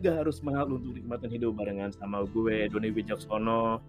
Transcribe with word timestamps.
nggak 0.00 0.24
harus 0.24 0.40
mahal 0.40 0.72
untuk 0.72 0.96
nikmatin 0.96 1.30
hidup 1.30 1.52
barengan 1.54 1.92
sama 1.92 2.24
gue 2.24 2.66
Doni 2.72 2.88
Wijaksono. 2.88 3.84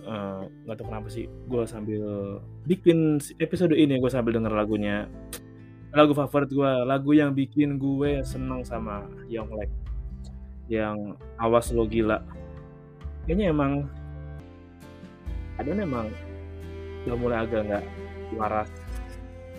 Eh, 0.00 0.42
nggak 0.64 0.76
tahu 0.80 0.86
kenapa 0.88 1.08
sih 1.12 1.28
gue 1.28 1.62
sambil 1.68 2.04
bikin 2.64 3.20
episode 3.40 3.76
ini 3.76 3.96
gue 3.96 4.10
sambil 4.12 4.36
denger 4.36 4.52
lagunya. 4.52 5.08
Lagu 5.90 6.14
favorit 6.14 6.52
gue 6.52 6.70
lagu 6.86 7.10
yang 7.16 7.34
bikin 7.34 7.80
gue 7.80 8.22
seneng 8.22 8.62
sama 8.62 9.08
Yonglek 9.26 9.72
yang 10.70 11.16
awas 11.40 11.72
lo 11.72 11.88
gila. 11.88 12.22
Kayaknya 13.26 13.46
emang 13.50 13.72
ada 15.58 15.76
emang 15.76 16.08
udah 17.04 17.16
mulai 17.16 17.38
agak 17.44 17.60
nggak 17.66 17.84
waras. 18.38 18.70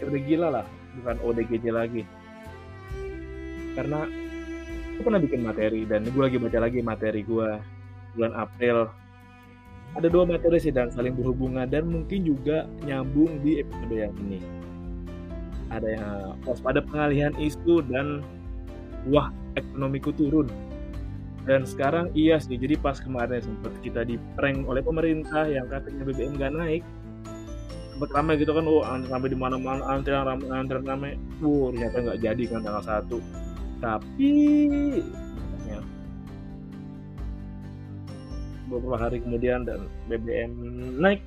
Udah 0.01 0.21
gila 0.25 0.47
lah 0.49 0.65
bukan 0.97 1.17
ODGJ 1.21 1.65
lagi. 1.69 2.03
Karena 3.77 4.20
gue 5.01 5.09
pernah 5.09 5.25
bikin 5.25 5.41
materi 5.41 5.81
dan 5.89 6.05
gue 6.05 6.21
lagi 6.21 6.37
baca 6.37 6.61
lagi 6.61 6.77
materi 6.85 7.25
gue 7.25 7.57
bulan 8.13 8.37
April. 8.37 8.85
Ada 9.97 10.13
dua 10.13 10.29
materi 10.29 10.61
sih 10.61 10.69
dan 10.69 10.93
saling 10.93 11.17
berhubungan 11.17 11.65
dan 11.65 11.89
mungkin 11.89 12.21
juga 12.21 12.69
nyambung 12.85 13.41
di 13.41 13.65
episode 13.65 13.97
yang 13.97 14.13
ini. 14.21 14.37
Ada 15.73 15.87
yang 15.89 16.37
waspada 16.45 16.85
pengalihan 16.85 17.33
isu 17.41 17.81
dan 17.89 18.21
wah 19.09 19.33
ekonomiku 19.57 20.13
turun. 20.13 20.45
Dan 21.49 21.65
sekarang 21.65 22.13
iya 22.13 22.37
sih 22.37 22.61
jadi 22.61 22.77
pas 22.77 23.01
kemarin 23.01 23.41
sempat 23.41 23.73
kita 23.81 24.05
di 24.05 24.21
prank 24.37 24.69
oleh 24.69 24.85
pemerintah 24.85 25.49
yang 25.49 25.65
katanya 25.65 26.05
BBM 26.05 26.37
gak 26.37 26.53
naik 26.53 26.85
sempat 27.97 28.17
ramai 28.17 28.33
gitu 28.37 28.53
kan 28.53 28.65
oh 28.65 28.81
sampai 28.85 29.29
di 29.29 29.37
mana 29.37 29.61
mana 29.61 29.81
antrian 29.85 30.25
ramai 30.25 30.49
antrian 30.49 30.85
ramai 30.85 31.11
wow 31.37 31.69
ternyata 31.69 31.97
nggak 32.01 32.17
jadi 32.17 32.43
kan 32.49 32.59
tanggal 32.65 32.81
satu 32.81 33.17
tapi 33.81 34.31
beberapa 38.71 38.95
hari 38.95 39.19
kemudian 39.19 39.67
dan 39.67 39.89
BBM 40.07 40.53
naik. 41.01 41.19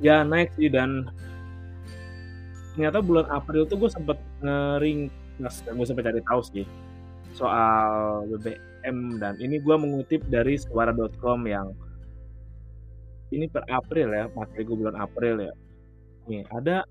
Ya 0.00 0.22
naik 0.22 0.54
sih 0.56 0.70
dan 0.70 1.10
ternyata 2.72 3.02
bulan 3.02 3.26
April 3.28 3.66
tuh 3.66 3.76
gue 3.76 3.90
sempet 3.90 4.16
ngering 4.40 5.10
gue 5.42 5.86
sempet 5.88 6.06
cari 6.06 6.22
tahu 6.24 6.40
sih 6.54 6.64
soal 7.34 8.24
BBM 8.30 9.20
dan 9.20 9.36
ini 9.42 9.60
gue 9.60 9.76
mengutip 9.76 10.24
dari 10.32 10.56
suara.com 10.56 11.44
yang 11.44 11.74
ini 13.30 13.46
per 13.46 13.66
April 13.68 14.08
ya 14.14 14.24
materi 14.32 14.62
gue 14.64 14.76
bulan 14.76 14.96
April 14.96 15.44
ya. 15.44 15.52
Nih 16.30 16.46
ada 16.54 16.86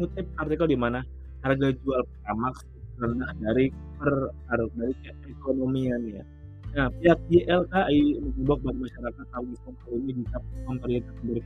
ngutip 0.00 0.24
artikel 0.40 0.70
di 0.70 0.78
mana 0.80 1.04
harga 1.40 1.68
jual 1.80 2.00
Pertamax 2.04 2.54
rendah 3.00 3.32
dari 3.40 3.72
per 3.96 4.32
dari 4.76 4.94
ekonomian 5.28 6.02
ya 6.08 6.24
Nah, 6.70 6.86
pihak 7.02 7.18
YLKI 7.34 8.22
mengimbau 8.22 8.54
kepada 8.62 8.78
masyarakat 8.78 9.24
tahun 9.34 9.58
kali 9.58 9.96
ini 10.06 10.22
bisa 10.22 10.38
pemerintah 10.38 11.12
kembali 11.18 11.40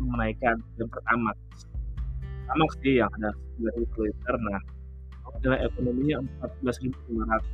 menaikkan 0.00 0.56
yang 0.80 0.88
pertama. 0.88 1.36
Pertama 2.48 2.64
sih 2.80 2.96
yang 2.96 3.12
ada 3.20 3.28
9.000 3.60 4.08
liter. 4.08 4.34
Nah, 4.40 4.60
adalah 5.36 5.58
ekonominya 5.68 6.24
14.500 6.64 7.44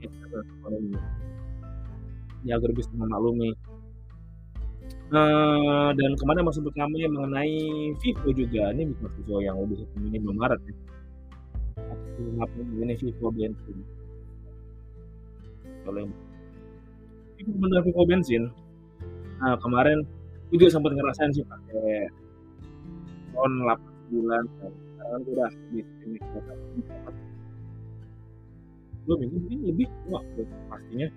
ekonomi. 0.00 0.96
Ya 2.48 2.56
agar 2.56 2.72
bisa 2.72 2.88
memaklumi. 2.96 3.52
Uh, 5.06 5.94
dan 5.94 6.18
kemarin 6.18 6.42
masuk 6.42 6.66
pertama 6.72 6.98
yang 6.98 7.14
mengenai 7.14 7.94
Vivo 8.02 8.28
juga 8.34 8.74
ini 8.74 8.90
bukan 8.90 9.10
Vivo 9.22 9.38
yang 9.38 9.54
lebih 9.60 9.86
ini 10.08 10.18
belum 10.24 10.40
Maret 10.40 10.60
ya. 10.66 10.74
Ini 12.16 12.94
Vivo 12.96 13.28
bensin. 13.28 13.78
Kalau 15.84 16.08
itu 17.36 17.50
bener 17.60 17.80
Vivo 17.84 18.02
bensin. 18.08 18.48
Nah 19.36 19.54
kemarin 19.60 20.00
gue 20.48 20.56
juga 20.56 20.72
sempat 20.72 20.96
ngerasain 20.96 21.34
sih 21.36 21.44
pakai 21.44 22.08
tahun 23.36 23.52
8 23.68 24.14
bulan 24.14 24.44
sekarang 24.96 25.22
udah 25.28 25.50
di 25.74 25.82
sini 25.82 26.18
belum 29.06 29.18
ini 29.22 29.70
lebih 29.70 29.86
wah 30.10 30.24
pastinya. 30.72 31.08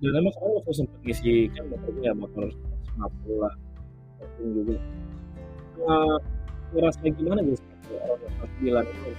Dan 0.00 0.16
emang 0.16 0.32
sekarang 0.36 0.54
waktu 0.60 0.72
sempat 0.76 0.98
ngisi 1.02 1.32
kan 1.56 1.64
motornya 1.72 2.12
ya 2.12 2.14
motor 2.14 2.44
50 3.00 3.42
lah 3.42 3.54
mungkin 4.20 4.46
juga. 4.54 4.76
Nah, 5.80 6.16
ngerasain 6.76 7.12
gimana 7.16 7.40
guys? 7.42 7.62
Orang 7.90 8.20
9 8.60 8.86
itu 8.86 9.10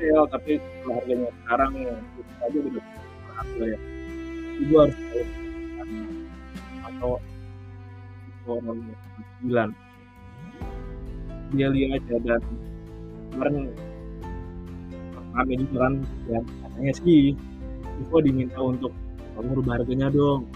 ya 0.00 0.24
tapi 0.32 0.56
kalau 0.82 0.96
harganya 0.98 1.28
sekarang 1.44 1.70
itu 1.76 2.20
aja 2.40 2.58
udah 2.58 2.84
berhasil 3.28 3.62
ya. 3.64 3.78
Ibu 4.60 4.74
harus 4.76 4.96
tahu. 5.00 5.24
Atau 6.84 7.12
orang 8.48 8.78
sembilan. 9.40 9.68
Dia 11.50 11.68
lihat 11.68 12.02
aja 12.06 12.16
dan 12.24 12.42
kemarin 13.30 13.56
kami 15.30 15.52
juga 15.62 15.78
kan 15.86 15.94
ya 16.26 16.40
katanya 16.42 16.92
sih 16.98 17.20
Ivo 18.00 18.16
diminta 18.24 18.58
untuk 18.58 18.92
mengubah 19.36 19.78
harganya 19.80 20.08
dong. 20.08 20.48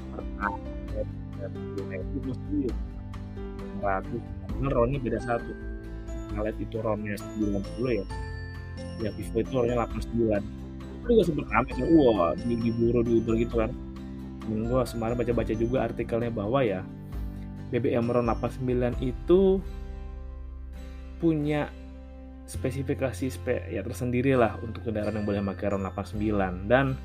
Karena 1.44 1.96
itu 2.00 2.18
mesti 2.24 2.58
ratus 3.84 4.22
karena 4.48 4.68
ronnya 4.72 4.98
beda 5.02 5.20
satu 5.20 5.52
ngeliat 6.32 6.56
itu 6.56 6.76
ronnya 6.80 7.14
90 7.36 8.00
ya 8.00 8.04
ya 9.02 9.10
Vivo 9.14 9.38
itu 9.42 9.52
orangnya 9.54 9.86
89 9.88 10.64
itu 11.04 11.12
juga 11.12 11.24
sempet 11.28 11.46
rame 11.52 11.68
kan 11.68 11.88
wah 12.00 12.32
di, 12.32 12.54
diburu 12.56 13.00
diuber 13.04 13.34
gitu 13.36 13.54
kan. 13.60 13.70
Dan 14.44 14.60
gue 14.68 14.82
semalam 14.88 15.16
baca-baca 15.16 15.52
juga 15.52 15.84
artikelnya 15.84 16.32
bahwa 16.32 16.64
ya 16.64 16.80
BBM 17.68 18.08
RON 18.08 18.28
89 18.28 19.04
itu 19.04 19.60
punya 21.20 21.68
spesifikasi 22.44 23.32
spe 23.32 23.72
ya 23.72 23.80
tersendiri 23.80 24.36
lah 24.36 24.60
untuk 24.60 24.84
kendaraan 24.84 25.16
yang 25.16 25.24
boleh 25.24 25.40
pakai 25.52 25.76
RON 25.76 25.84
89 25.88 26.68
dan 26.68 26.96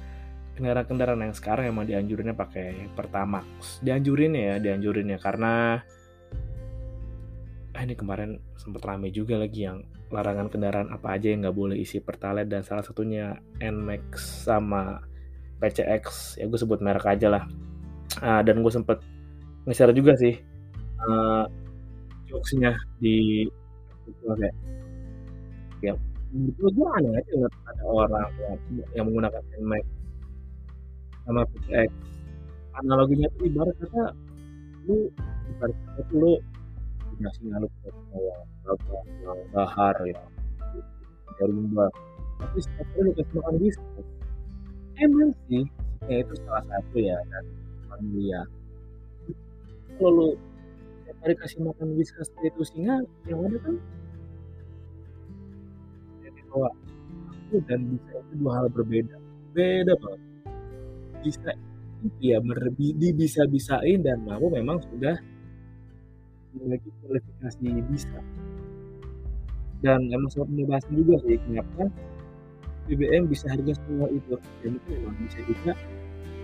kendaraan-kendaraan 0.60 1.24
yang 1.24 1.36
sekarang 1.36 1.72
emang 1.72 1.88
dianjurinnya 1.88 2.36
pakai 2.36 2.92
Pertamax. 2.96 3.80
Dianjurin 3.84 4.36
ya 4.36 4.56
dianjurin 4.60 5.08
ya 5.12 5.20
karena 5.20 5.80
ah 7.76 7.82
ini 7.84 7.96
kemarin 7.96 8.40
sempat 8.60 8.84
rame 8.84 9.08
juga 9.12 9.40
lagi 9.40 9.64
yang 9.64 9.84
larangan 10.10 10.50
kendaraan 10.50 10.90
apa 10.90 11.16
aja 11.18 11.30
yang 11.30 11.46
nggak 11.46 11.58
boleh 11.58 11.78
isi 11.78 12.02
pertalite 12.02 12.50
dan 12.50 12.66
salah 12.66 12.82
satunya 12.82 13.38
Nmax 13.62 14.46
sama 14.50 15.02
PCX 15.62 16.38
ya 16.42 16.46
gue 16.50 16.60
sebut 16.60 16.82
merek 16.82 17.06
aja 17.06 17.28
lah. 17.30 17.44
Uh, 18.20 18.42
dan 18.42 18.66
gue 18.66 18.74
sempet 18.74 18.98
nge-share 19.70 19.94
juga 19.94 20.18
sih 20.18 20.34
uh, 21.06 21.46
di 23.00 23.46
kayak 24.20 24.54
ya 25.80 25.94
menurut 26.34 26.74
gue 26.74 26.88
aneh 26.98 27.12
aja 27.18 27.32
nggak 27.42 27.54
ada 27.74 27.84
orang 27.86 28.30
yang, 28.38 28.58
yang 28.98 29.06
menggunakan 29.10 29.42
Nmax 29.62 29.86
sama 31.26 31.42
PCX 31.54 31.92
analoginya 32.78 33.28
tuh 33.38 33.46
ibarat 33.50 33.76
kata 33.82 34.04
lu 34.86 35.10
ibarat 35.58 35.78
kata 35.98 36.02
lu 36.14 36.34
ngasih 37.20 37.44
ngaluk 37.52 37.72
yang 37.84 39.40
bahar 39.52 39.96
ya. 40.08 40.20
Dari 41.40 41.54
mbak 41.56 41.92
tapi 42.40 42.58
setiap 42.64 42.88
kali 42.96 43.04
lu 43.04 43.12
kasih 43.20 43.36
makan 43.36 43.56
biskuit 43.60 44.08
emang 45.04 45.32
sih 45.52 45.64
ya 46.08 46.16
itu 46.24 46.34
salah 46.48 46.64
satu 46.72 46.96
ya 46.96 47.20
dan 47.28 47.46
familia 47.92 48.42
kalau 50.00 50.12
lu 50.16 50.28
setiap 51.04 51.18
kali 51.20 51.34
kasih 51.36 51.60
makan 51.68 51.88
whiskas 52.00 52.30
itu 52.40 52.62
singa 52.64 53.04
yang 53.28 53.44
ada 53.44 53.58
kan? 53.60 53.76
Jadi 56.24 56.40
bahwa 56.48 56.70
aku 57.28 57.56
dan 57.68 57.80
bisa 57.92 58.12
itu 58.16 58.34
dua 58.40 58.52
hal 58.56 58.68
berbeda. 58.72 59.16
Beda 59.52 59.94
banget. 60.00 60.22
Bisa 61.20 61.52
ya 62.24 62.40
bisa 63.12 63.44
bisain 63.52 64.00
dan 64.00 64.24
aku 64.32 64.48
memang 64.48 64.80
sudah 64.88 65.20
memiliki 66.60 66.90
kualifikasi 67.02 67.66
bisa. 67.88 68.20
Dan 69.80 70.12
emang 70.12 70.28
sempat 70.28 70.52
pembahasan 70.52 70.92
juga 70.92 71.16
sih 71.24 71.40
kenapa 71.48 71.88
BBM 72.92 73.32
bisa 73.32 73.48
harga 73.48 73.74
semua 73.80 74.12
itu? 74.12 74.36
Dan 74.60 74.76
itu 74.76 74.88
memang 74.92 75.16
bisa 75.24 75.40
juga 75.48 75.72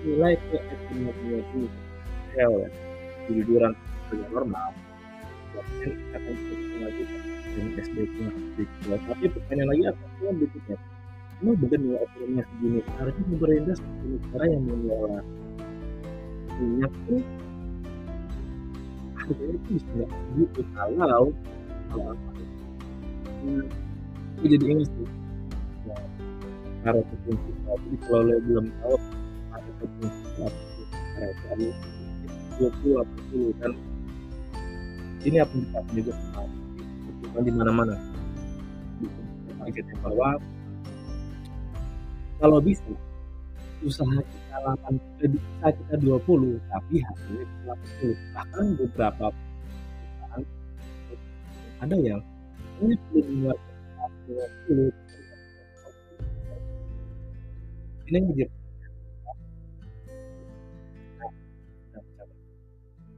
nilai 0.06 0.34
ke 0.40 0.58
ekonomi 0.62 1.42
itu 1.42 1.62
sel 2.32 2.54
ya 2.64 2.70
jujuran 3.28 3.74
harga 4.08 4.26
normal. 4.32 4.70
Dan 5.56 5.92
akan 6.16 6.36
lagi 6.84 7.04
dengan 7.56 7.72
SDK 7.80 8.16
tapi 9.08 9.26
pertanyaan 9.32 9.70
lagi 9.72 9.84
apa? 9.92 10.04
Yang 10.24 10.36
berikutnya. 10.40 10.78
Emang 11.44 11.56
benar 11.60 11.80
nilai 11.84 12.00
ekonominya 12.00 12.44
segini. 12.48 12.80
Harusnya 12.96 13.24
pemerintah 13.28 13.76
sebagai 13.76 14.08
negara 14.16 14.46
yang 14.48 14.64
mengelola 14.64 15.20
minyak 16.56 16.94
tuh 17.04 17.20
harganya 19.26 19.58
itu 19.58 19.70
bisa 19.74 20.06
segitu 20.06 20.62
kalau 20.78 21.26
kalau 21.90 22.06
apa 22.14 22.30
jadi 24.46 24.66
ini 24.68 24.84
sih 24.86 25.08
Pareto 26.86 27.16
Principle. 27.26 27.66
Jadi 27.66 27.98
kalau 28.06 28.22
lo 28.30 28.36
belum 28.46 28.66
tahu 28.78 28.96
Pareto 29.50 29.86
Principle 29.98 30.44
apa 30.46 30.60
itu 30.62 30.84
Pareto 31.18 31.46
adalah 31.50 31.78
20 32.62 33.02
80 33.34 33.60
dan 33.62 33.72
ini 35.26 35.38
apa 35.42 35.54
yang 35.58 35.66
kita 35.66 35.80
juga 35.98 36.14
bukan 37.26 37.42
di 37.42 37.52
mana-mana. 37.58 37.96
Targetnya 39.58 39.96
bahwa 40.06 40.30
kalau 42.38 42.60
bisa 42.62 42.94
usaha 43.86 44.18
kita 44.18 44.58
8 44.66 44.98
eh, 45.22 45.30
usaha 45.30 45.70
kita 45.70 45.96
20 46.02 46.58
tapi 46.74 46.96
hasilnya 47.06 47.46
80 47.70 48.34
bahkan 48.34 48.66
beberapa 48.82 49.26
perusahaan 49.30 50.44
ada 51.86 51.96
yang 52.02 52.22
ini 52.82 52.98
belum 53.14 53.54
20 54.26 54.90
ini 58.10 58.18
menjadi 58.26 58.54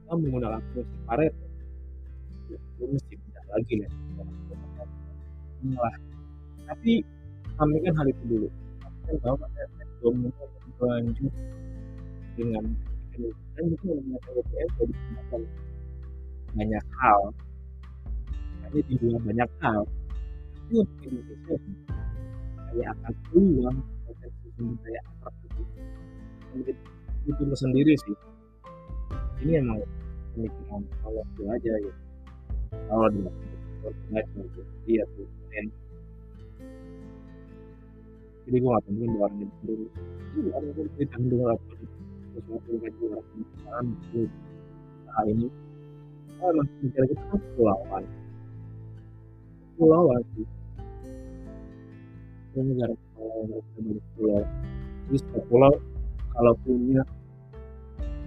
kita 0.04 0.12
menggunakan 0.16 0.60
fungsi 0.72 0.96
Pareto 1.08 1.44
itu 2.48 2.84
mesti 2.92 3.14
bisa 3.16 3.40
lagi 3.52 3.74
ya 3.80 3.88
malah 5.74 5.96
tapi 6.68 7.02
sampaikan 7.56 7.92
hal 7.98 8.06
itu 8.12 8.22
dulu. 8.28 8.48
Sampaikan 8.78 9.16
bahwa 9.24 9.46
dengan 12.38 12.64
dan 13.58 13.64
itu 13.74 13.84
menggunakan 13.90 14.30
WPS 14.38 14.70
jadi 14.78 14.94
banyak 16.54 16.84
hal? 17.02 17.20
Hanya 18.62 18.80
di 18.86 18.94
luar 19.02 19.20
banyak 19.26 19.50
hal. 19.58 19.82
Tapi 20.54 20.74
untuk 20.78 20.98
Indonesia 21.02 21.54
saya 22.68 22.84
akan 22.94 23.12
peluang 23.34 23.78
potensi 24.06 24.46
sumber 24.54 24.78
daya 24.86 25.02
itu 27.28 27.42
sendiri 27.58 27.92
sih. 28.06 28.16
Ini 29.42 29.58
emang 29.58 29.82
pemikiran 30.38 30.82
kalau 31.02 31.22
itu 31.34 31.42
aja 31.50 31.72
ya. 31.82 31.92
Kalau 32.86 33.06
di 33.10 33.20
gitu 34.38 34.62
iya 34.86 35.02
tuh. 35.18 35.26
Yang 35.50 35.68
jadi 38.48 38.64
gue 38.64 38.70
gak 38.72 38.84
penting 38.88 39.08
dua 39.12 39.24
orang 39.28 39.44
itu 39.44 39.56
dulu. 39.68 39.86
Itu 40.32 40.38
yang 40.48 40.88
kita 40.96 41.16
dengar 41.20 41.48
apa 41.52 41.72
sesuatu 42.32 42.68
yang 42.72 42.80
kita 42.80 43.04
lakukan 43.12 43.84
itu 43.84 44.20
usaha 44.24 45.22
ini. 45.28 45.48
Oh 46.38 46.48
emang 46.48 46.68
negara 46.80 47.04
kita 47.04 47.24
kan 47.28 47.40
pulauan 47.52 48.04
pulauan 49.76 50.20
sih. 50.32 50.48
Itu 52.48 52.58
negara 52.64 52.92
kepulauan 52.96 53.46
kita 53.52 53.78
banyak 53.84 54.06
pulau 54.16 54.42
jadi 55.08 55.24
setiap 55.24 55.44
pulau 55.48 55.72
kalau 56.36 56.52
punya 56.68 57.00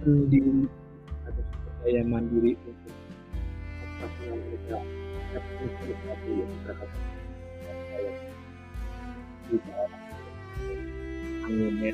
sendiri 0.02 0.66
atau 1.26 1.42
daya 1.82 2.02
mandiri 2.02 2.58
untuk 2.66 2.94
operasional 4.02 4.38
mereka 4.38 4.78
tapi 5.30 5.62
itu 5.62 5.94
satu 5.94 6.30
yang 6.34 6.50
mereka. 6.66 6.86
Juga 9.46 9.82
anginnya 11.46 11.92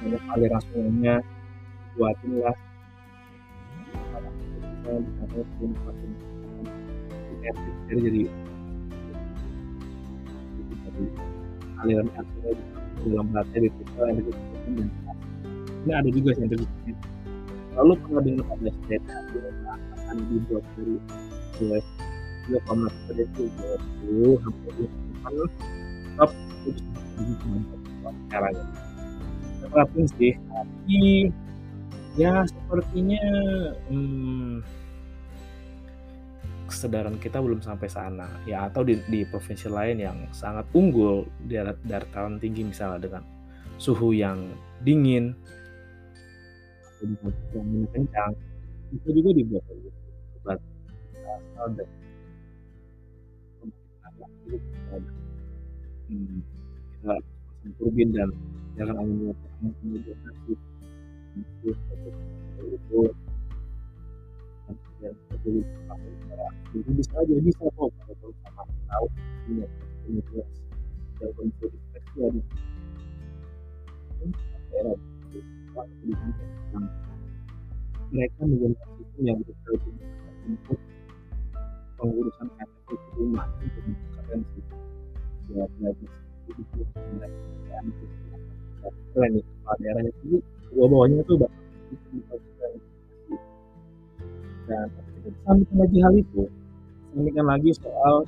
banyak 0.00 0.22
aliran 0.32 0.62
sungainya 0.72 1.14
buatin 1.96 2.32
lah. 2.40 2.56
Jadi 7.90 8.00
jadi 8.00 8.22
aliran 11.80 12.08
air 12.12 12.26
sungai 12.28 12.54
di 13.00 13.08
dalam 13.08 13.28
di 13.32 13.70
kita 13.72 14.04
ini 15.80 15.92
ada 15.96 16.08
juga 16.12 16.30
yang 16.36 16.48
terjadi 16.52 16.92
lalu 17.78 17.92
pernah 18.04 18.20
dengar 18.20 18.46
ada 18.52 18.70
akan 19.96 20.16
dibuat 20.28 20.64
dari 20.76 20.96
US 21.64 21.86
3,3 22.50 23.24
itu 23.24 23.42
itu 23.48 24.30
hampir 24.42 24.72
depan 24.76 25.34
top 26.18 26.30
itu 27.24 27.48
caranya. 28.32 28.64
Terapin 29.60 30.04
sih. 30.16 30.32
Tapi 30.50 31.30
ya 32.18 32.42
sepertinya 32.48 33.24
hmm, 33.86 34.66
kesadaran 36.66 37.16
kita 37.18 37.38
belum 37.42 37.60
sampai 37.62 37.88
sana. 37.90 38.28
Ya 38.46 38.66
atau 38.66 38.82
di, 38.82 38.98
di 39.06 39.26
provinsi 39.26 39.68
lain 39.70 39.98
yang 40.00 40.18
sangat 40.32 40.66
unggul 40.74 41.26
di 41.44 41.58
dataran 41.86 42.38
tinggi 42.38 42.66
misalnya 42.66 42.98
dengan 43.02 43.22
suhu 43.76 44.16
yang 44.16 44.50
dingin. 44.82 45.36
Yang 47.00 47.88
kencang. 47.94 48.32
Itu 48.90 49.08
juga 49.14 49.30
dibuat 49.32 49.64
obat. 50.42 50.60
Hmm, 56.10 56.42
pasang 57.00 57.72
turbin 57.80 58.12
dan 58.12 58.28
jangan 58.76 59.00
angin 59.00 59.32
kemudian 59.80 60.16
itu 60.44 60.52
bisa 66.92 67.14
aja 67.16 67.34
bisa 67.40 67.64
kok. 67.72 67.88
Kalau 67.88 68.32
sama 68.44 68.62
tahu 68.84 69.06
punya 69.48 69.66
punya 70.04 70.22
dan 71.20 71.30
kondisi 71.36 71.66
mereka 78.10 78.42
menggunakan 78.42 78.88
sistem 78.98 79.22
yang 79.22 79.38
betul 79.40 79.78
untuk 80.50 80.78
pengurusan 81.94 82.48
di 82.90 82.96
rumah 83.14 83.46
untuk 83.62 83.84
karensi 84.18 84.60
ya 85.54 85.64
belajar 85.78 86.29
keren 89.14 89.32
daerahnya 89.80 90.10
itu 90.24 90.38
dua 90.70 90.86
bawahnya 90.86 91.22
itu 91.22 91.34
dan 94.70 94.86
sampaikan 95.42 95.76
lagi 95.82 95.98
hal 95.98 96.14
itu 96.14 96.42
sampaikan 97.10 97.46
lagi 97.50 97.70
soal 97.74 98.22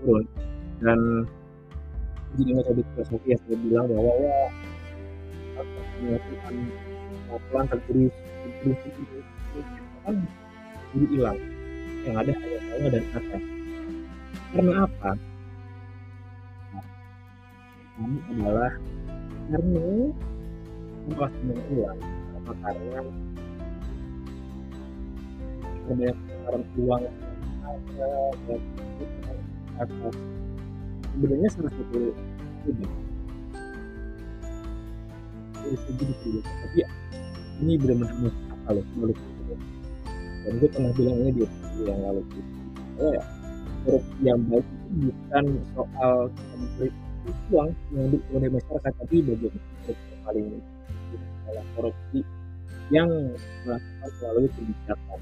turun 0.00 0.24
dan 0.82 1.00
jadi 2.34 2.50
metode 2.50 2.82
filosofi 2.94 3.26
yang 3.30 3.40
saya 3.46 3.56
bilang 3.62 3.86
bahwa 3.86 4.12
ya 4.18 4.38
melakukan 6.02 6.54
pelan 7.50 7.66
tertulis 7.70 8.14
tertulis 8.42 8.80
itu 8.82 9.02
kan 10.02 10.16
jadi 10.94 11.06
hilang 11.14 11.38
yang 12.04 12.16
ada 12.18 12.32
hanya 12.34 12.58
bawah 12.58 12.90
dan 12.90 13.04
atas 13.14 13.42
karena 14.54 14.74
apa 14.82 15.12
ini 17.94 18.18
adalah 18.34 18.72
karena 19.50 19.86
pas 21.14 21.34
mengulang 21.46 21.98
apa 22.34 22.52
karena 22.64 23.00
banyak 25.84 26.16
orang 26.48 26.64
uang 26.80 27.04
atas 29.78 30.14
sebenarnya 31.14 31.48
salah 31.54 31.70
satu 31.70 32.10
itu 32.66 32.84
itu 35.64 35.90
gitu 35.94 36.28
tapi 36.42 36.76
ya 36.82 36.88
ini 37.62 37.78
benar-benar 37.78 38.34
masuk 38.34 38.58
loh 38.74 38.84
gue 38.98 39.14
dan 40.44 40.52
gue 40.60 40.68
pernah 40.68 40.92
bilang 40.92 41.16
ini 41.24 41.30
di 41.32 41.44
yang 41.86 42.00
lalu 42.04 42.20
gitu. 42.34 42.50
Oh 43.00 43.10
ya 43.14 43.24
korupsi 43.84 44.20
yang 44.26 44.40
baik 44.50 44.66
itu 44.66 44.88
bukan 45.08 45.44
soal 45.76 46.16
memberi 46.56 46.88
uang 47.52 47.70
yang 47.94 48.06
oleh 48.34 48.48
masyarakat 48.52 48.92
tapi 48.98 49.16
bagaimana 49.24 49.60
korupsi 49.86 50.04
yang 50.10 50.20
paling 50.26 50.46
adalah 51.44 51.64
korupsi 51.78 52.20
yang 52.92 53.08
melakukan 53.64 54.10
melalui 54.20 54.48
kebijakan 54.52 55.20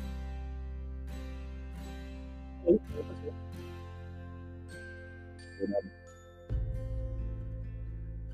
dan 5.60 5.84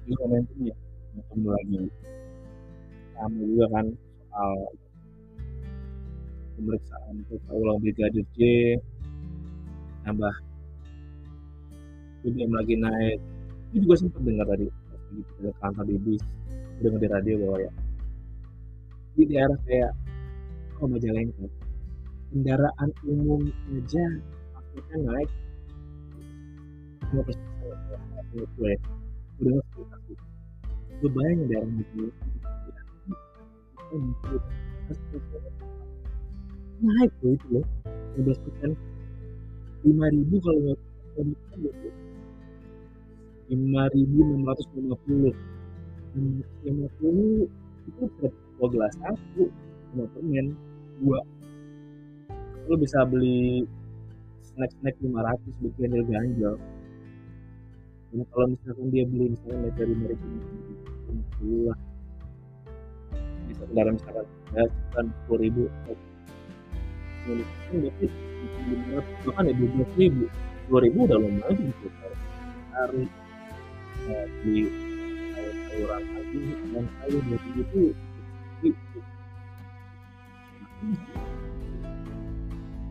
ini 0.06 0.14
momentum 0.22 0.58
ya 0.64 0.76
ketemu 1.18 1.48
lagi. 1.52 1.82
Kamu 3.18 3.40
juga 3.50 3.66
kan 3.74 3.86
soal 4.30 4.56
pemeriksaan 6.54 7.14
untuk 7.26 7.40
ulang 7.50 7.78
brigadir 7.82 8.26
J 8.38 8.38
tambah 10.06 10.34
BBM 12.22 12.52
lagi 12.54 12.74
naik. 12.78 13.18
Itu 13.74 13.84
juga 13.84 13.94
sempat 14.00 14.22
dengar 14.22 14.46
tadi 14.48 14.66
ke 15.08 15.50
kantor 15.60 15.84
di 15.88 15.96
bis 16.04 16.22
dengar 16.78 17.00
di 17.00 17.08
radio 17.08 17.34
bahwa 17.42 17.58
ya 17.64 17.72
di 19.18 19.22
daerah 19.26 19.58
kayak 19.66 19.92
oh 20.78 20.86
Majalengka 20.86 21.46
kendaraan 22.30 22.90
umum 23.02 23.42
aja 23.74 24.06
maksudnya 24.54 24.96
naik 25.10 25.30
15 27.12 27.24
persen 27.24 27.40
gue 28.28 28.44
udah 29.40 29.52
ekspektasi 29.62 30.12
gue 30.98 31.10
bayangin 31.14 31.46
daerah 31.48 31.70
itu 31.72 32.04
naik 36.78 37.10
tuh 37.18 37.32
itu 37.34 37.46
loh 37.50 37.64
15 38.20 38.44
persen 38.44 38.70
lima 39.86 40.06
ribu 40.10 40.34
kalau 40.42 40.60
nggak 40.66 40.80
lima 43.48 43.82
ribu 43.94 44.18
enam 44.26 44.42
ratus 44.44 44.66
lima 44.74 44.96
puluh 45.06 45.34
lima 46.66 46.86
puluh 46.98 47.46
itu 47.88 48.04
dua 48.58 48.66
gelas 48.74 48.92
satu 48.98 49.46
lima 49.94 50.04
permen 50.12 50.46
dua 50.98 51.22
lo 52.68 52.74
bisa 52.76 53.06
beli 53.06 53.64
snack 54.44 54.74
snack 54.82 54.98
lima 55.00 55.24
ratus 55.24 55.54
bikin 55.62 55.94
dia 55.94 56.02
ganjel 56.04 56.54
dan 58.08 58.24
kalau 58.32 58.46
misalkan 58.56 58.86
dia 58.88 59.04
beli 59.04 59.26
misalnya 59.36 59.70
dari 59.76 59.92
ribu 59.92 60.26
lima 61.08 61.24
puluh 61.36 61.60
lah 61.68 61.78
bisa 63.48 63.62
kendaraan 63.68 63.94
misalkan 63.96 64.26
ya 64.56 64.64
kan 64.96 65.06
sepuluh 65.12 65.40
ribu. 65.44 65.62
Kan 67.28 67.76
berarti 67.84 68.06
bahkan 69.24 69.44
ya 69.44 69.54
dua 69.56 69.68
belas 69.76 69.90
ribu. 70.00 70.24
dua 70.68 70.80
ribu 70.84 70.98
udah 71.08 71.18
lumayan 71.20 71.56
gitu 71.68 71.88
hari 72.76 73.04
di 74.44 74.68
sayur-sayuran 75.32 76.02
lagi 76.12 76.40
dan 76.72 76.84
sayur 77.00 77.22
dari 77.24 77.50
itu 77.60 77.80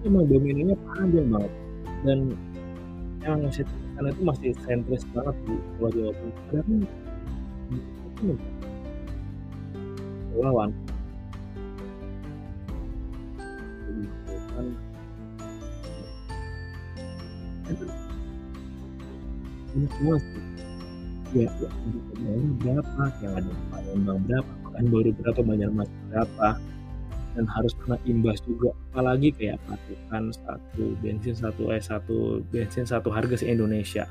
emang 0.06 0.26
dominannya 0.30 0.78
panjang 0.90 1.28
banget. 1.34 1.54
Dan 2.06 2.20
yang 3.26 3.42
ngasih 3.44 3.66
karena 3.98 4.10
itu 4.14 4.22
masih 4.22 4.50
sentris 4.62 5.04
banget 5.14 5.36
di 5.50 5.56
Pulau 5.78 5.90
Jawa 5.90 6.12
itu 6.14 6.78
lawan 10.38 10.70
kan 14.58 14.66
ini 19.78 19.86
semua 19.94 20.18
sih. 20.18 20.42
Ya, 21.36 21.44
ya 21.60 21.70
berapa 22.64 23.04
yang 23.20 23.34
ada 23.36 23.52
Palembang 23.70 24.20
berapa 24.26 24.52
bahkan 24.64 24.86
baru 24.88 25.10
berapa 25.12 25.40
Banjarmasin 25.44 26.00
berapa 26.08 26.48
dan 27.38 27.46
harus 27.46 27.78
kena 27.86 28.02
imbas 28.10 28.42
juga. 28.42 28.74
Apalagi 28.90 29.30
kayak 29.38 29.62
patokan 29.70 30.34
satu 30.34 30.98
bensin 31.06 31.38
satu 31.38 31.70
eh 31.70 31.78
satu 31.78 32.42
bensin 32.50 32.90
satu 32.90 33.14
harga 33.14 33.38
se 33.38 33.46
Indonesia. 33.46 34.10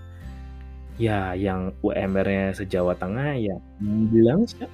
Ya 0.96 1.34
yang 1.34 1.74
UMR-nya 1.84 2.54
sejawa 2.56 2.94
Tengah 2.96 3.36
ya 3.36 3.58
bilang 4.14 4.48
sih 4.48 4.64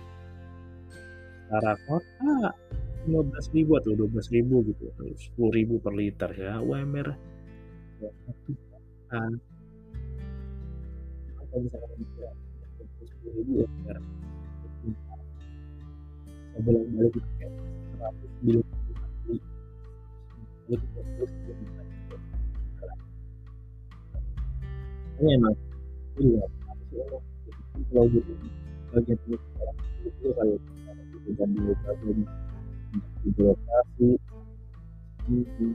secara 1.52 1.76
kota 1.84 2.56
15 3.04 3.56
ribu 3.58 3.76
atau 3.76 3.92
12 3.92 4.34
ribu 4.40 4.64
gitu 4.72 4.88
10 5.36 5.52
ribu 5.52 5.82
per 5.82 5.92
liter 5.92 6.30
ya 6.32 6.62
UMR 6.62 7.12
ya, 8.00 8.10
kan 9.12 9.36
kalau 11.36 11.60
misalkan 11.60 11.92
bisa 12.00 12.24
10 13.26 13.36
ribu 13.36 13.52
ya 13.60 13.66
sekarang 13.68 14.06
saya 16.52 16.60
bolak 16.64 16.84
balik 16.94 17.12
kayak 17.36 17.52
100 18.02 18.42
bilik 18.42 18.66
kali 18.66 19.38
itu 20.74 20.86
terus 20.90 21.30
ini 25.22 25.30
emang 25.38 25.54
kalau 27.94 28.10
gitu 28.10 28.32
bagian 28.90 29.18
itu 29.22 29.38
kayak 30.34 30.58
itu 31.22 31.30
dan 31.38 31.48
di 31.54 31.62
bagian 31.62 32.18
birokrasi 33.38 34.18
ini 35.30 35.70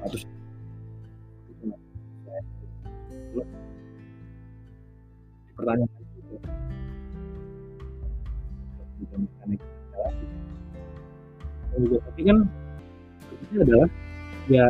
harus 0.00 0.22
dipertanyakan 5.54 6.02
juga 6.10 6.38
juga 11.80 11.96
tapi 12.10 12.20
kan 12.26 12.38
itu 13.30 13.54
adalah 13.62 13.88
ya 14.50 14.66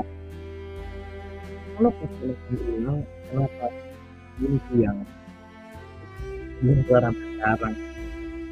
kalau 1.81 1.91
pas 1.97 2.13
ulang 2.53 3.01
kenapa 3.33 3.67
ini 4.45 4.59
yang 4.77 4.99
belum 6.61 6.79
sekarang 6.85 7.17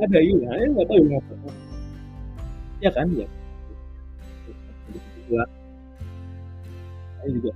ada 0.00 0.18
juga 0.24 0.48
ya 0.56 0.66
nggak 0.72 0.86
tahu. 0.88 1.02
Ngapa 1.10 1.34
ya 2.82 2.90
kan 2.90 3.06
ya 3.14 3.26
juga 5.22 5.42
saya 7.22 7.28
juga 7.30 7.50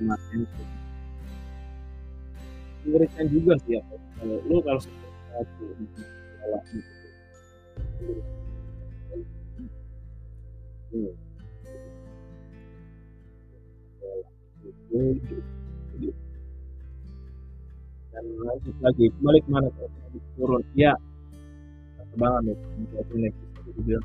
makin 0.00 0.40
mengerikan 2.86 3.26
juga 3.28 3.52
sih 3.66 3.76
ya 3.76 3.82
kalau 4.16 4.60
kalau 4.64 4.80
satu 4.80 5.64
salah 6.40 6.62
gitu. 6.72 6.94
Hmm. 10.96 11.12
Dan 18.16 18.24
lanjut 18.40 18.72
lagi 18.80 19.12
kembali 19.20 19.38
ke 19.44 19.48
mana 19.52 19.68
tuh 19.76 19.92
turun 20.40 20.64
ya 20.72 20.96
kebangan 22.16 22.48
nih 22.48 22.56
naik 23.12 23.36
itu 23.68 23.80
bilang 23.84 24.04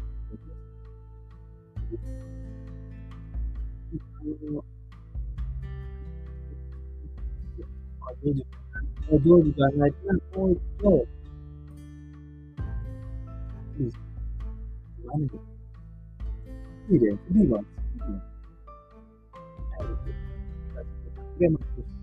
Ojo 9.12 9.34
juga 9.48 9.66
naik 9.80 9.96
kan 10.04 10.18
ojo 10.36 11.08
dia 16.92 17.16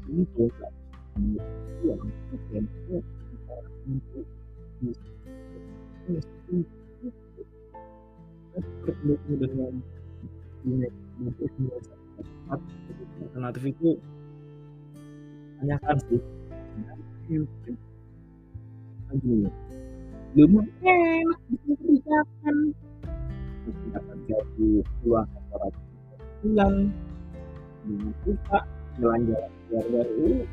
itu 0.09 0.45
bertemu 8.59 9.35
dengan 9.39 9.73
alternatif 13.21 13.63
itu 13.71 13.91
tanyakan 15.59 15.97
sih 16.09 16.21
belum 20.37 20.53
enak 20.63 21.39
bikin 21.49 21.73
kebijakan 21.81 22.57
kebijakan 23.65 24.19
jadi 24.29 24.69
peluang 25.03 25.31
pulang 26.39 26.77
dengan 27.83 28.13
suka 28.23 28.61
jalan-jalan 28.99 29.51
keluar 29.67 29.87
dari 29.91 30.47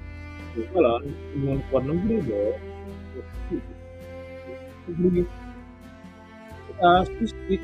itu 0.55 0.77
loh 0.79 1.03
dengan 1.35 1.59
luar 1.67 1.83
negeri 1.83 2.17
kita 6.65 6.91
fisik 7.19 7.61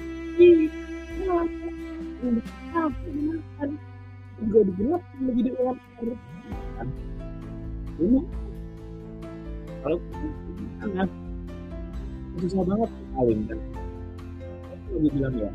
juga 4.42 4.60
digenap 4.68 5.02
menjadi 5.22 5.52
orang 5.62 5.80
ini 8.02 8.20
kalau 9.82 9.98
kan 10.82 11.08
susah 12.42 12.64
banget 12.66 12.90
kawin 13.16 13.40
kan 13.48 13.60
lagi 14.92 15.10
bilang 15.16 15.36
ya? 15.40 15.50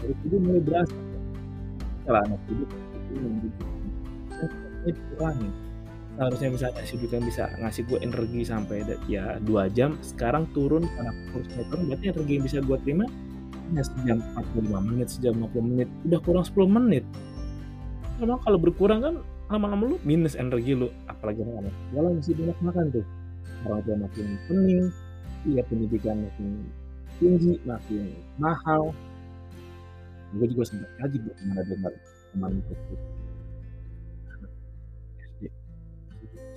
Dari 0.00 0.14
itu 0.28 0.36
mulai 0.38 0.62
berasa. 0.62 0.96
Kalau 2.04 2.20
anak 2.22 2.40
hidup 2.46 2.70
yang 4.86 4.96
dikurangi 4.96 5.50
seharusnya 6.16 6.48
misalnya 6.48 6.82
si 6.88 6.96
yang 6.96 7.24
bisa 7.28 7.44
ngasih 7.60 7.82
gue 7.92 7.98
energi 8.00 8.40
sampai 8.48 8.88
ya 9.04 9.36
dua 9.44 9.68
jam 9.68 10.00
sekarang 10.00 10.48
turun 10.56 10.88
karena 10.96 11.12
kursnya 11.36 11.64
turun 11.68 11.84
berarti 11.92 12.04
energi 12.08 12.32
yang 12.40 12.44
bisa 12.48 12.58
gue 12.64 12.78
terima 12.80 13.04
hanya 13.66 13.82
sejam 13.82 14.18
45 14.38 14.88
menit 14.88 15.06
sejam 15.10 15.34
50 15.42 15.70
menit 15.70 15.88
udah 16.06 16.20
kurang 16.22 16.44
10 16.46 16.70
menit. 16.70 17.04
Karena 18.16 18.40
kalau 18.40 18.58
berkurang 18.62 19.00
kan 19.04 19.14
lama-lama 19.52 19.94
lu 19.94 19.96
minus 20.02 20.38
energi 20.38 20.72
lu 20.72 20.88
apalagi 21.06 21.44
anak 21.44 21.74
kalau 21.92 22.10
masih 22.16 22.34
banyak 22.38 22.58
makan 22.62 22.84
tuh. 22.94 23.06
Orang 23.66 23.80
tua 23.82 23.96
makin 23.98 24.26
pening 24.46 24.86
iya 25.46 25.62
pendidikan 25.66 26.16
makin 26.22 26.48
tinggi 27.18 27.58
makin 27.66 28.14
mahal. 28.38 28.94
Gue 30.32 30.46
juga 30.48 30.64
sempat 30.64 30.90
kaget 31.02 31.22
ke 31.26 31.42
mana 31.44 31.62
dengar 31.66 31.92
teman 32.32 32.52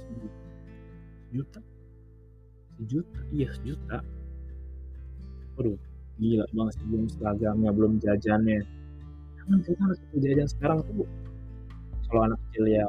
itu 0.10 1.60
sejuta? 2.80 3.20
Iya 3.30 3.48
sejuta. 3.54 3.98
Waduh 5.60 5.78
gila 6.20 6.46
banget 6.52 6.74
sih 6.76 6.86
belum 6.92 7.08
seragamnya 7.12 7.70
belum 7.72 7.94
jajannya. 8.04 8.60
Kan 9.40 9.60
kita 9.66 9.82
harus 9.82 10.00
jajan 10.14 10.48
sekarang 10.48 10.80
tuh? 10.86 11.08
Kalau 12.10 12.22
anak 12.26 12.40
kecil 12.50 12.66
ya 12.70 12.86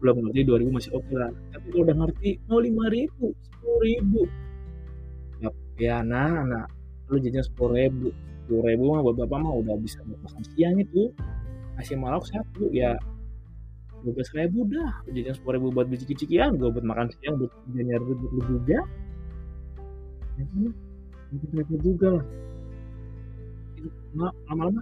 belum 0.00 0.16
ngerti 0.24 0.40
2000 0.48 0.76
masih 0.76 0.92
oke 0.96 1.14
lah. 1.16 1.30
Tapi 1.52 1.66
kalau 1.72 1.82
udah 1.84 1.96
ngerti 2.04 2.30
mau 2.48 2.58
oh, 2.58 2.88
ribu 2.88 3.26
sepuluh 3.44 3.80
ribu. 3.84 4.22
Ya, 5.40 5.50
ya 5.80 5.96
nah 6.04 6.44
anak 6.44 6.66
lu 7.08 7.20
jajan 7.20 7.44
sepuluh 7.44 7.76
ribu. 7.76 8.08
Sepuluh 8.44 8.64
ribu 8.66 8.82
mah 8.90 9.00
buat 9.04 9.16
bapak 9.24 9.38
mah 9.40 9.54
udah 9.60 9.76
bisa 9.78 10.00
makan 10.04 10.42
siang 10.56 10.76
itu 10.80 11.12
kasih 11.80 11.96
malak 11.96 12.24
satu 12.28 12.68
ya 12.72 12.96
dua 14.00 14.12
belas 14.16 14.30
ribu 14.32 14.64
dah. 14.68 14.92
Jajan 15.12 15.34
sepuluh 15.36 15.54
ribu 15.60 15.66
buat 15.74 15.86
biji 15.88 16.04
cikian 16.16 16.56
gue 16.56 16.68
buat 16.72 16.84
makan 16.84 17.12
siang 17.20 17.36
buat 17.40 17.52
jajan 17.76 18.00
buat 18.04 18.32
lu 18.32 18.42
juga. 18.48 18.78
Ya 20.38 20.44
kan? 20.48 20.72
Itu 21.30 21.76
juga 21.84 22.08
lah. 22.20 22.26
Lama-lama 24.48 24.80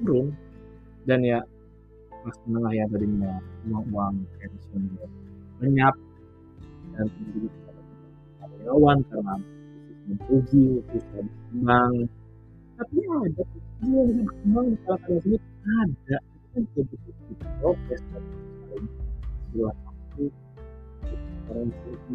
turun. 0.00 0.32
Dan 1.04 1.20
ya 1.20 1.44
kelas 2.24 2.38
menengah 2.48 2.72
yang 2.72 2.88
tadinya 2.88 3.32
uang 3.68 3.84
uang 3.92 4.14
pensiun 4.40 4.82
lenyap. 5.60 5.94
Dan 6.94 7.06
kemudian 7.10 7.52
karyawan 8.40 8.98
karena 9.10 9.34
memuji 10.04 10.64
terus 10.88 11.04
berkembang. 11.12 11.92
Tapi 12.74 12.96
ada 13.02 13.42
yang 13.84 14.08
berkembang 14.24 14.66
di 14.72 14.78
satu 14.88 15.12
sini 15.20 15.38
ada 15.64 16.18
kan 16.54 16.62
orang 21.50 21.70
terusnya 21.74 22.14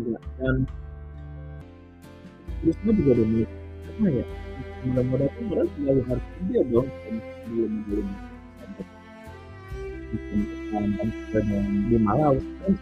juga 2.95 3.12
ada 3.12 3.43
apa 3.89 4.06
ya? 4.15 4.25
Mudah-mudahan 4.80 5.43
mereka 5.43 5.67
selalu 5.75 6.02
harus 6.08 6.28
dia 6.47 6.62
dong 6.71 6.88
sebelum 6.88 7.73
belum 7.84 8.08
bikin 10.10 10.39
pengalaman 10.71 11.08
dan 11.36 11.43
yang 11.52 11.67
di 11.91 11.97
Malau 11.99 12.36
kan? 12.39 12.73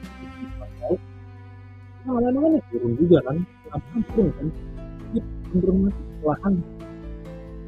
Malau 2.06 2.22
lama-lama 2.22 2.48
kan 2.54 2.62
turun 2.70 2.92
juga 3.02 3.18
kan? 3.26 3.38
Apa 3.74 3.98
turun 4.14 4.30
kan? 4.38 4.48
Cenderung 5.50 5.90
perlahan. 6.22 6.54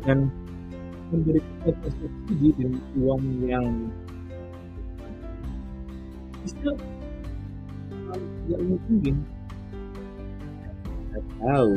Dan 0.06 0.20
memberi 1.10 1.42
subsidi 1.62 2.50
dan 2.58 2.74
uang 3.02 3.24
yang 3.50 3.68
bisa 6.46 6.72
tidak 8.46 8.62
mungkin 8.66 9.16
saya 11.10 11.22
tahu 11.42 11.74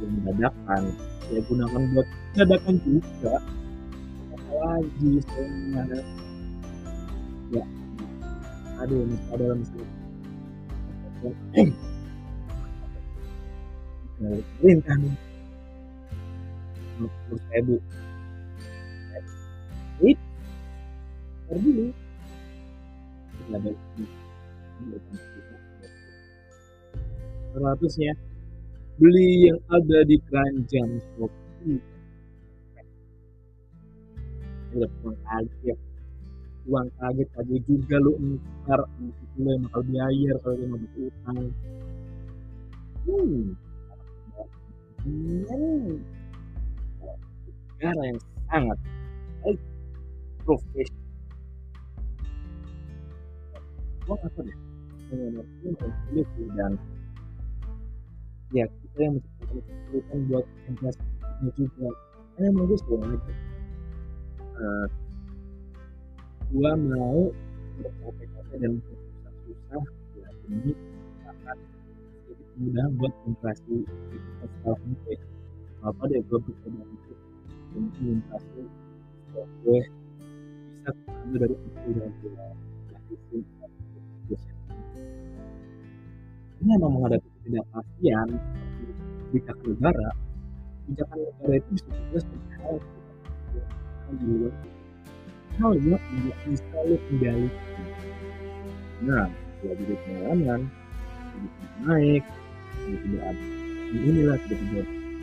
yang 0.00 0.10
mendadakan 0.22 0.82
saya 1.26 1.40
gunakan 1.46 1.82
buat 1.94 2.08
dadakan 2.34 2.76
juga. 2.82 3.34
Apa 4.34 4.52
lagi 4.58 5.10
saya 5.30 5.98
ya 7.50 7.64
ada 8.78 8.94
dalam 9.34 9.60
perintah 14.58 14.96
nih 15.02 15.14
menurut 17.00 17.42
saya 17.48 17.60
bu 17.64 17.76
it 20.04 20.18
dulu. 21.50 21.90
Ada 23.50 23.70
seratusnya 27.50 28.12
beli 29.02 29.50
yang 29.50 29.58
ada 29.66 29.98
di 30.06 30.16
keranjang 30.30 31.02
Shopee. 31.16 31.82
Udah 34.70 34.90
uang 35.02 35.18
kaget 35.26 35.78
uang 36.70 36.88
kaget 37.00 37.28
aja 37.34 37.56
juga 37.66 37.96
lu 37.98 38.12
ntar 38.62 38.80
lo 39.40 39.48
yang 39.50 39.66
bakal 39.66 39.82
biaya 39.88 40.32
kalau 40.44 40.54
dia 40.54 40.68
mau 40.70 40.78
utang. 40.94 41.50
Hmm. 43.00 43.56
Negara 47.80 48.02
yang 48.04 48.20
sangat 48.46 48.78
baik 49.40 49.58
deh 50.48 50.88
dan 56.56 56.72
ya 58.50 58.64
kita 58.66 58.98
yang 58.98 59.14
menciptakan 59.20 60.18
buat 60.26 60.46
juga. 61.54 61.88
Gue 62.40 62.76
selalu 62.80 63.06
aja 63.14 63.32
uh, 64.60 64.86
gua 66.50 66.72
mau 66.76 67.20
berkata-kata 67.80 68.54
dan 68.60 68.72
ya 70.18 70.28
ini 70.50 70.72
akan 71.24 71.56
sedikit 72.26 72.48
mudah 72.60 72.86
buat 72.98 73.14
investasi 73.28 73.76
di 73.86 74.18
skala 74.18 74.76
mungkin 74.84 75.18
apa 75.80 76.02
deh 76.12 76.20
gue 76.28 76.38
untuk 76.44 76.56
gue 79.64 79.80
ambil 80.88 81.38
dari 81.44 81.54
ini 86.60 86.68
memang 86.76 86.90
menghadapi 86.92 87.28
ketidakpastian 87.40 88.28
kebijakan 89.30 89.66
negara 89.76 90.08
kebijakan 90.84 91.18
negara 91.20 91.54
itu 91.56 91.68
bisa 91.72 91.88
juga 91.88 92.18
seperti 92.20 92.48
hal 92.60 92.76
di 94.10 94.24
luar. 94.26 94.54
Hal 95.60 95.72
yang 95.76 96.00
tidak 96.00 96.38
bisa 96.48 96.76
lo 96.88 96.96
kendalikan 97.08 97.84
nah 99.00 99.26
kalau 99.60 99.74
jadi 99.80 99.94
pengalaman 100.04 100.60
naik 101.84 102.24
tiba-tiba 102.84 103.18
ada 103.24 103.44
inilah 103.96 104.36
tiba-tiba 104.44 104.82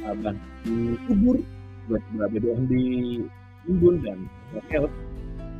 abang 0.09 0.37
di 0.65 0.97
kubur 1.05 1.37
tiba-tiba 1.85 2.25
BBM 2.33 2.61
di 2.65 2.83
timbun 3.65 3.95
dan 4.01 4.19
health 4.73 4.93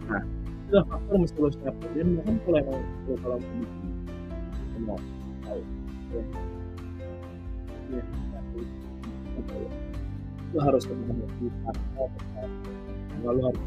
nah. 0.07 0.23
Itu 0.67 0.83
faktor 0.83 1.15
mesti 1.15 1.39
lo 1.39 1.49
siapkan 1.55 1.89
dan 1.95 2.07
kan 2.27 2.35
kalau 2.43 2.59
emang 2.59 2.83
kalau 3.23 3.37
kondisi 3.39 3.87
semua 4.75 4.97
tahu. 5.47 5.61
Ya 7.87 8.03
itu 10.47 10.57
harus 10.63 10.83
benar-benar 10.87 11.29
dipantau 11.43 12.07
lalu 13.27 13.39
harus 13.51 13.61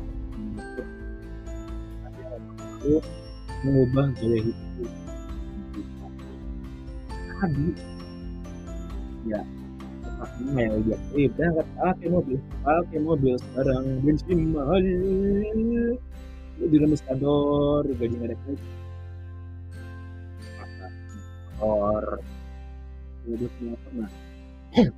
lalu 2.80 2.96
mengubah 3.60 4.06
gaya 4.16 4.38
hidup. 4.40 4.90
Tadi 7.40 7.68
ya 9.28 9.40
pakai 10.00 10.64
ya 10.64 10.76
biar 10.80 11.00
eh, 11.16 11.28
berangkat 11.36 11.66
pakai 11.76 12.08
mobil 12.08 12.38
pakai 12.64 12.98
mobil 13.04 13.34
sekarang 13.36 13.84
bensin 14.00 14.40
mahal 14.56 14.84
di 16.68 16.76
remis 16.76 17.00
kantor 17.06 17.88
gaji 17.96 18.14
nggak 18.20 18.36
gaji 18.36 18.64
motor 21.60 22.04
udah 23.30 23.50
punya 23.56 23.76
pernah 23.84 24.10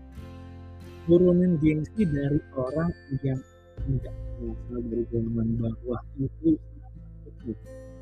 turunin 1.07 1.53
gengsi 1.59 2.03
dari 2.07 2.39
orang 2.55 2.91
yang 3.27 3.41
enggak 3.87 4.15
berasal 4.39 4.81
dari 4.87 5.05
zaman 5.11 5.49
bawah 5.59 6.03
itu. 6.19 6.55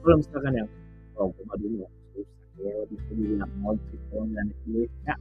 Kalau 0.00 0.16
misalkan 0.20 0.52
yang 0.56 0.68
oh 1.16 1.28
gue 1.32 1.44
mah 1.44 1.56
dulu 1.60 1.84
susah 2.16 2.64
ya 2.64 2.72
bisa 2.88 3.10
dibilang 3.12 3.52
ojek 3.64 4.00
kalau 4.08 4.24
nggak 4.28 4.44
naik 4.48 4.60
beca 4.68 5.14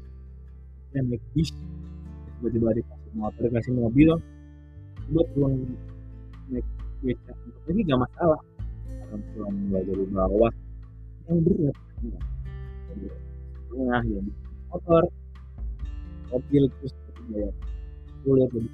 dan 0.95 1.03
naik 1.11 1.23
bis 1.35 1.51
tiba-tiba 2.39 2.69
dikasih 2.79 3.11
motor 3.15 3.43
dikasih 3.51 3.73
mobil 3.75 4.09
gue 5.11 5.23
turun 5.35 5.53
naik 6.51 6.67
beca 7.03 7.31
ini 7.69 7.79
gak 7.87 7.99
masalah. 8.01 8.41
Tua 9.09 9.49
nggak 9.49 9.83
dari 9.89 10.05
bawah 10.13 10.51
yang 11.25 11.39
berat. 11.41 11.77
Jadi 12.89 13.07
tengah 13.69 14.01
ya 14.05 14.21
motor 14.69 15.03
mobil 16.29 16.63
terus 16.77 16.93
bayar 17.29 17.53
kulit 18.21 18.49
jadi 18.53 18.69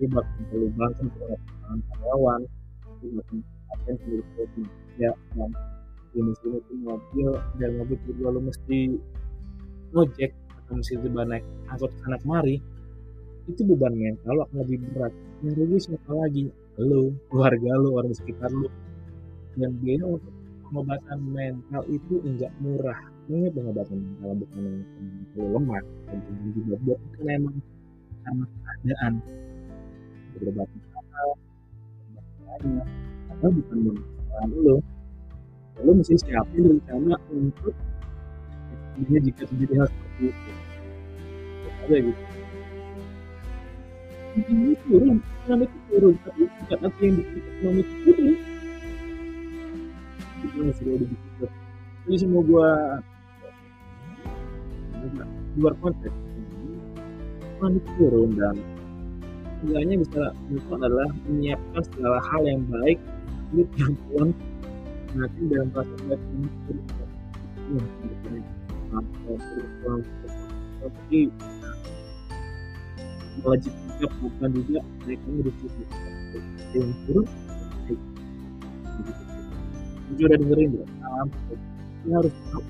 tiba 0.00 0.20
perlu 0.48 0.68
bantu 0.76 1.04
karyawan 1.16 2.40
apa 3.00 3.84
yang 3.88 3.96
seluruh 4.04 4.26
ya 5.00 5.12
dan 5.36 5.50
ini 6.16 6.32
sini 6.42 6.58
tuh 6.66 6.78
mobil 6.82 7.28
dan 7.62 7.70
mobil 7.78 7.96
kedua 8.02 8.34
lo 8.34 8.40
mesti 8.42 8.98
ngojek 9.94 10.32
atau 10.58 10.72
mesti 10.74 10.98
coba 10.98 11.22
naik 11.26 11.44
angkot 11.70 11.90
sana 12.02 12.18
kemari. 12.18 12.58
Itu 13.46 13.62
beban 13.66 13.94
mental 13.94 14.38
lo 14.38 14.42
akan 14.50 14.66
lebih 14.66 14.78
berat. 14.90 15.14
Yang 15.46 15.54
rugi 15.62 15.78
siapa 15.86 16.12
lagi 16.12 16.42
lo 16.80 17.12
keluarga 17.28 17.72
lo 17.76 17.88
orang 18.00 18.14
sekitar 18.16 18.50
lo 18.50 18.68
dan 19.58 19.70
biaya 19.82 20.04
untuk 20.06 20.32
pengobatan 20.70 21.18
mental 21.34 21.82
itu 21.90 22.14
enggak 22.22 22.52
murah. 22.62 23.00
Ini 23.26 23.50
pengobatan 23.50 23.98
mental 23.98 24.30
bukan 24.38 24.62
yang 25.34 25.50
lemah? 25.54 25.82
Dan 26.06 26.18
juga 26.54 26.74
buat 26.86 26.98
karena 27.18 27.30
emang 27.36 27.56
karena 28.22 28.44
keadaan. 28.46 29.12
Berobat 30.38 30.68
mental 30.70 31.28
banyak. 32.46 32.88
Atau 33.34 33.48
bukan 33.50 33.78
mental 33.90 34.48
lo 34.54 34.76
lo 35.80 35.90
mesti 35.96 36.12
siapin 36.20 36.76
rencana 36.76 37.16
untuk 37.32 37.72
ini 39.00 39.16
jika 39.32 39.48
terjadi 39.48 39.74
hal 39.80 39.88
seperti 39.88 40.22
itu. 40.28 40.52
Ada 41.80 41.96
gitu 42.04 42.39
ini 44.38 44.74
turun 44.86 45.18
ekonomi 45.42 45.64
itu 45.66 45.78
turun 45.90 46.14
tapi 46.22 46.42
tidak 46.46 46.78
nanti 46.86 47.02
yang 47.02 47.14
bikin 47.18 47.40
ekonomi 47.40 47.80
itu 47.82 47.94
turun 48.04 48.34
itu 50.40 50.56
yang 50.56 50.72
sudah 50.78 50.94
dibikin 50.98 51.50
jadi 52.06 52.16
semua 52.16 52.42
gua 52.46 52.68
luar 55.58 55.74
konteks 55.82 56.16
ekonomi 57.56 57.80
turun 57.98 58.30
dan 58.38 58.56
sebenarnya 59.60 59.94
bisa 60.00 60.22
itu 60.48 60.70
adalah 60.72 61.08
menyiapkan 61.28 61.82
segala 61.92 62.18
hal 62.32 62.42
yang 62.46 62.62
baik 62.70 62.98
untuk 63.52 63.68
perempuan 63.76 64.28
nanti 65.10 65.40
dalam 65.50 65.68
proses 65.74 66.00
baik 66.06 66.22
ini 66.22 66.48
tapi 70.80 71.20
wajib 73.46 73.72
juga 73.96 74.06
bukan 74.20 74.50
juga 74.52 74.80
mereka 75.06 75.26
berdiskusi 75.30 75.82
yang 76.76 76.92
turun 77.06 77.26
ini 80.10 80.26
udah 80.26 80.38
dengerin 80.42 80.70
ya. 80.74 80.86
Salam 81.00 81.28
ini 82.02 82.10
harus 82.12 82.34
tahu 82.50 82.62